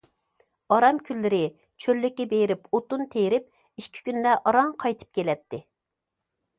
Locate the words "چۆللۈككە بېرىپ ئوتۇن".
1.85-3.05